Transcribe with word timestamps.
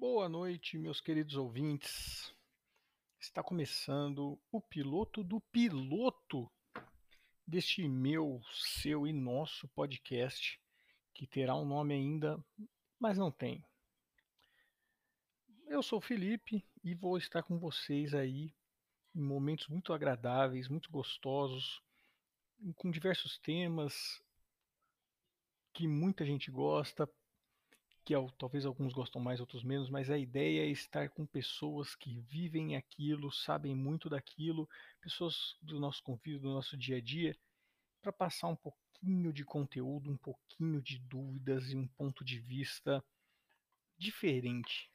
Boa 0.00 0.30
noite, 0.30 0.78
meus 0.78 0.98
queridos 0.98 1.36
ouvintes. 1.36 2.34
Está 3.20 3.42
começando 3.42 4.40
o 4.50 4.58
piloto 4.58 5.22
do 5.22 5.42
piloto 5.52 6.50
deste 7.46 7.86
meu, 7.86 8.40
seu 8.50 9.06
e 9.06 9.12
nosso 9.12 9.68
podcast, 9.68 10.58
que 11.12 11.26
terá 11.26 11.54
um 11.54 11.66
nome 11.66 11.92
ainda, 11.92 12.42
mas 12.98 13.18
não 13.18 13.30
tem. 13.30 13.62
Eu 15.66 15.82
sou 15.82 15.98
o 15.98 16.02
Felipe 16.02 16.66
e 16.82 16.94
vou 16.94 17.18
estar 17.18 17.42
com 17.42 17.58
vocês 17.58 18.14
aí 18.14 18.54
em 19.14 19.20
momentos 19.20 19.68
muito 19.68 19.92
agradáveis, 19.92 20.66
muito 20.66 20.90
gostosos, 20.90 21.82
com 22.74 22.90
diversos 22.90 23.36
temas 23.36 24.18
que 25.74 25.86
muita 25.86 26.24
gente 26.24 26.50
gosta, 26.50 27.06
que 28.04 28.14
talvez 28.38 28.64
alguns 28.64 28.92
gostam 28.92 29.20
mais, 29.20 29.40
outros 29.40 29.62
menos, 29.62 29.90
mas 29.90 30.10
a 30.10 30.18
ideia 30.18 30.62
é 30.62 30.70
estar 30.70 31.10
com 31.10 31.26
pessoas 31.26 31.94
que 31.94 32.18
vivem 32.20 32.76
aquilo, 32.76 33.30
sabem 33.30 33.74
muito 33.74 34.08
daquilo, 34.08 34.68
pessoas 35.00 35.56
do 35.60 35.78
nosso 35.78 36.02
convívio, 36.02 36.40
do 36.40 36.50
nosso 36.50 36.76
dia 36.76 36.96
a 36.96 37.00
dia, 37.00 37.36
para 38.00 38.12
passar 38.12 38.48
um 38.48 38.56
pouquinho 38.56 39.32
de 39.32 39.44
conteúdo, 39.44 40.10
um 40.10 40.16
pouquinho 40.16 40.80
de 40.80 40.98
dúvidas 40.98 41.70
e 41.70 41.76
um 41.76 41.86
ponto 41.86 42.24
de 42.24 42.38
vista 42.38 43.04
diferente. 43.98 44.90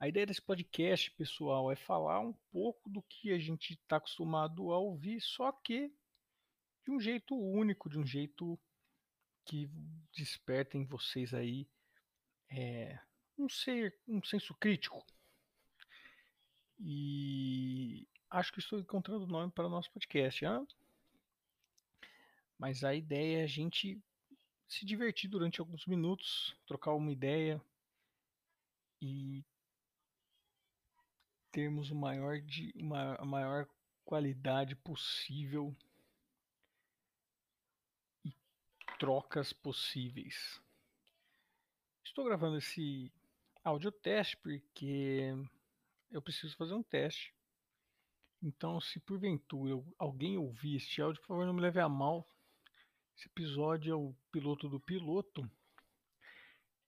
A 0.00 0.06
ideia 0.06 0.24
desse 0.24 0.40
podcast, 0.40 1.10
pessoal, 1.10 1.72
é 1.72 1.76
falar 1.76 2.20
um 2.20 2.32
pouco 2.52 2.88
do 2.88 3.02
que 3.02 3.32
a 3.32 3.38
gente 3.38 3.74
está 3.74 3.96
acostumado 3.96 4.72
a 4.72 4.78
ouvir, 4.78 5.20
só 5.20 5.50
que 5.50 5.92
de 6.84 6.92
um 6.92 7.00
jeito 7.00 7.36
único, 7.36 7.90
de 7.90 7.98
um 7.98 8.06
jeito 8.06 8.58
que 9.44 9.68
desperta 10.12 10.76
em 10.76 10.84
vocês 10.84 11.34
aí 11.34 11.66
é, 12.50 12.98
um 13.38 13.48
ser, 13.48 13.98
um 14.06 14.22
senso 14.22 14.54
crítico. 14.54 15.04
E 16.80 18.06
acho 18.30 18.52
que 18.52 18.60
estou 18.60 18.78
encontrando 18.78 19.24
o 19.24 19.28
nome 19.28 19.52
para 19.52 19.66
o 19.66 19.70
nosso 19.70 19.90
podcast. 19.90 20.44
Hein? 20.44 20.66
Mas 22.58 22.84
a 22.84 22.94
ideia 22.94 23.40
é 23.40 23.44
a 23.44 23.48
gente 23.48 24.00
se 24.66 24.84
divertir 24.84 25.30
durante 25.30 25.60
alguns 25.60 25.86
minutos, 25.86 26.56
trocar 26.66 26.92
uma 26.92 27.10
ideia 27.10 27.60
e 29.00 29.44
termos 31.50 31.90
o 31.90 31.94
maior 31.94 32.40
de, 32.40 32.72
uma, 32.76 33.14
a 33.14 33.24
maior 33.24 33.66
qualidade 34.04 34.76
possível 34.76 35.74
e 38.24 38.32
trocas 38.98 39.52
possíveis. 39.52 40.60
Estou 42.18 42.26
gravando 42.26 42.58
esse 42.58 43.12
áudio 43.62 43.92
teste 43.92 44.36
porque 44.38 45.32
eu 46.10 46.20
preciso 46.20 46.56
fazer 46.56 46.74
um 46.74 46.82
teste. 46.82 47.32
Então, 48.42 48.80
se 48.80 48.98
porventura 48.98 49.80
alguém 49.96 50.36
ouvir 50.36 50.74
este 50.74 51.00
áudio, 51.00 51.20
por 51.20 51.28
favor, 51.28 51.46
não 51.46 51.54
me 51.54 51.60
leve 51.60 51.78
a 51.78 51.88
mal. 51.88 52.28
Esse 53.16 53.28
episódio 53.28 53.92
é 53.92 53.94
o 53.94 54.12
piloto 54.32 54.68
do 54.68 54.80
piloto. 54.80 55.48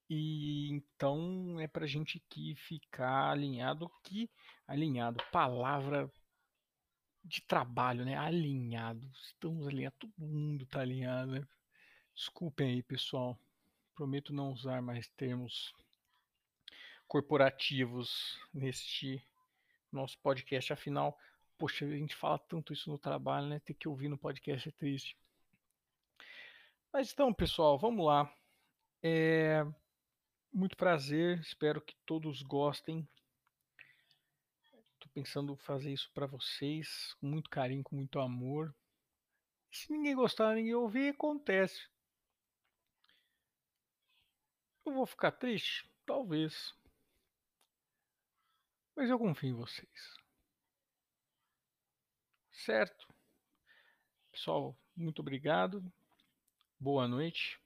E 0.09 0.67
então 0.69 1.57
é 1.61 1.65
pra 1.65 1.87
gente 1.87 2.21
aqui 2.21 2.53
ficar 2.57 3.31
alinhado 3.31 3.89
que 4.03 4.29
alinhado, 4.67 5.23
palavra 5.31 6.11
de 7.23 7.39
trabalho, 7.43 8.03
né? 8.03 8.17
Alinhado. 8.17 9.09
Estamos 9.13 9.65
alinhados, 9.65 9.97
todo 9.97 10.13
mundo 10.17 10.65
tá 10.65 10.81
alinhado, 10.81 11.31
né? 11.31 11.47
Desculpem 12.13 12.73
aí, 12.73 12.83
pessoal. 12.83 13.39
Prometo 14.01 14.33
não 14.33 14.51
usar 14.51 14.81
mais 14.81 15.07
termos 15.09 15.75
corporativos 17.07 18.35
neste 18.51 19.23
nosso 19.91 20.17
podcast. 20.17 20.73
Afinal, 20.73 21.15
poxa, 21.55 21.85
a 21.85 21.95
gente 21.95 22.15
fala 22.15 22.39
tanto 22.39 22.73
isso 22.73 22.89
no 22.89 22.97
trabalho, 22.97 23.45
né? 23.45 23.59
Ter 23.59 23.75
que 23.75 23.87
ouvir 23.87 24.09
no 24.09 24.17
podcast 24.17 24.67
é 24.67 24.71
triste. 24.71 25.15
Mas 26.91 27.13
então, 27.13 27.31
pessoal, 27.31 27.77
vamos 27.77 28.03
lá. 28.03 28.35
É... 29.03 29.63
Muito 30.51 30.75
prazer, 30.75 31.39
espero 31.39 31.79
que 31.79 31.95
todos 32.03 32.41
gostem. 32.41 33.07
Estou 34.95 35.11
pensando 35.13 35.53
em 35.53 35.57
fazer 35.57 35.93
isso 35.93 36.09
para 36.11 36.25
vocês 36.25 37.13
com 37.19 37.27
muito 37.27 37.51
carinho, 37.51 37.83
com 37.83 37.95
muito 37.95 38.19
amor. 38.19 38.73
se 39.71 39.91
ninguém 39.91 40.15
gostar, 40.15 40.55
ninguém 40.55 40.73
ouvir, 40.73 41.09
acontece. 41.09 41.87
Eu 44.91 44.95
vou 44.95 45.05
ficar 45.05 45.31
triste? 45.31 45.89
Talvez. 46.05 46.75
Mas 48.93 49.09
eu 49.09 49.17
confio 49.17 49.51
em 49.51 49.53
vocês. 49.53 50.17
Certo? 52.51 53.07
Pessoal, 54.33 54.77
muito 54.93 55.21
obrigado. 55.21 55.81
Boa 56.77 57.07
noite. 57.07 57.57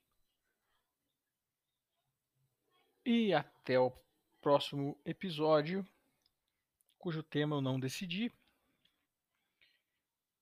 E 3.03 3.33
até 3.33 3.79
o 3.79 3.91
próximo 4.39 4.95
episódio, 5.03 5.83
cujo 6.99 7.23
tema 7.23 7.55
eu 7.55 7.61
não 7.61 7.79
decidi. 7.79 8.31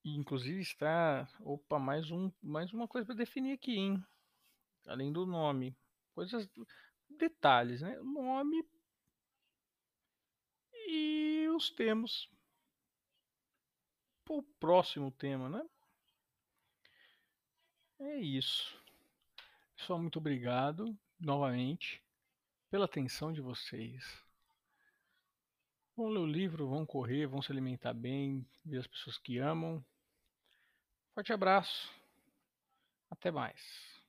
E 0.03 0.17
inclusive 0.17 0.59
está, 0.59 1.29
opa, 1.39 1.79
mais 1.79 2.11
um, 2.11 2.29
mais 2.41 2.73
uma 2.73 2.89
coisa 2.89 3.05
para 3.05 3.16
definir 3.16 3.53
aqui, 3.53 3.77
hein? 3.77 4.05
Além 4.85 5.13
do 5.13 5.25
nome 5.25 5.73
coisas, 6.13 6.50
detalhes, 7.09 7.81
né? 7.81 7.97
Nome 8.00 8.66
e 10.88 11.47
os 11.56 11.69
temas. 11.69 12.29
O 14.29 14.41
próximo 14.41 15.12
tema, 15.12 15.50
né? 15.50 15.63
É 18.00 18.19
isso. 18.19 18.78
Pessoal, 19.75 20.00
muito 20.00 20.18
obrigado 20.18 20.97
novamente 21.19 22.03
pela 22.69 22.85
atenção 22.85 23.31
de 23.31 23.41
vocês. 23.41 24.03
Vão 25.96 26.07
ler 26.07 26.19
o 26.19 26.25
livro, 26.25 26.69
vão 26.69 26.85
correr, 26.85 27.28
vão 27.28 27.41
se 27.41 27.52
alimentar 27.52 27.94
bem, 27.94 28.47
ver 28.66 28.79
as 28.79 28.88
pessoas 28.88 29.18
que 29.18 29.38
amam. 29.38 29.84
Forte 31.13 31.31
abraço. 31.31 31.91
Até 33.12 33.29
mais. 33.29 34.03